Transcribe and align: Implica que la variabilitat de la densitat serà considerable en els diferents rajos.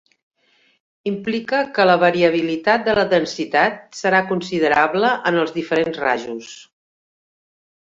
Implica 1.09 1.59
que 1.75 1.85
la 1.89 1.97
variabilitat 2.03 2.87
de 2.87 2.95
la 3.01 3.03
densitat 3.13 3.79
serà 4.01 4.23
considerable 4.33 5.13
en 5.33 5.41
els 5.45 5.55
diferents 5.61 6.03
rajos. 6.09 6.53